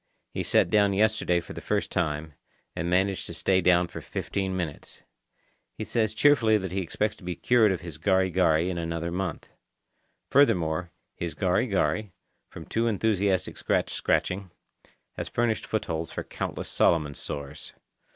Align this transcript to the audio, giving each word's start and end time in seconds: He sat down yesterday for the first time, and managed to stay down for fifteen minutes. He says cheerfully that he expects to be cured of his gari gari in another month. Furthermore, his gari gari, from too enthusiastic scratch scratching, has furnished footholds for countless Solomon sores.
He 0.33 0.41
sat 0.41 0.71
down 0.71 0.93
yesterday 0.93 1.39
for 1.39 1.53
the 1.53 1.61
first 1.61 1.91
time, 1.91 2.33
and 2.75 2.89
managed 2.89 3.27
to 3.27 3.35
stay 3.35 3.61
down 3.61 3.87
for 3.87 4.01
fifteen 4.01 4.57
minutes. 4.57 5.03
He 5.77 5.83
says 5.83 6.15
cheerfully 6.15 6.57
that 6.57 6.71
he 6.71 6.81
expects 6.81 7.15
to 7.17 7.23
be 7.23 7.35
cured 7.35 7.71
of 7.71 7.81
his 7.81 7.99
gari 7.99 8.33
gari 8.33 8.69
in 8.71 8.79
another 8.79 9.11
month. 9.11 9.47
Furthermore, 10.31 10.89
his 11.13 11.35
gari 11.35 11.69
gari, 11.71 12.13
from 12.49 12.65
too 12.65 12.87
enthusiastic 12.87 13.57
scratch 13.57 13.93
scratching, 13.93 14.49
has 15.17 15.29
furnished 15.29 15.67
footholds 15.67 16.09
for 16.11 16.23
countless 16.23 16.69
Solomon 16.69 17.13
sores. 17.13 17.73